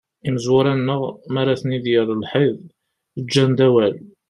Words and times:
Imezwura-nneɣ 0.27 1.01
mara 1.33 1.59
ten-id-yerr 1.61 2.09
lḥiḍ, 2.21 2.57
ǧǧan-d 3.25 3.59
awal. 3.67 3.95